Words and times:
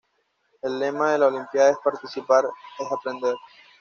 El 0.63 0.79
lema 0.79 1.11
de 1.11 1.19
la 1.19 1.27
olimpiada 1.27 1.69
es 1.69 1.77
"Participar 1.83 2.45
es 2.79 2.91
aprender". 2.91 3.35